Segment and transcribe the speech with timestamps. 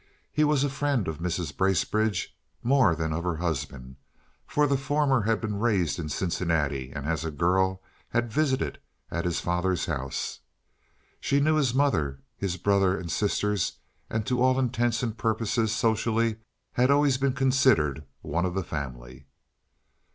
[0.31, 1.55] He was a friend of Mrs.
[1.55, 3.97] Bracebridge more than of her husband,
[4.47, 8.79] for the former had been raised in Cincinnati and as a girl had visited
[9.11, 10.39] at his father's house.
[11.19, 13.73] She knew his mother, his brother and sisters
[14.09, 16.37] and to all intents and purposes socially
[16.73, 19.27] had always been considered one of the family.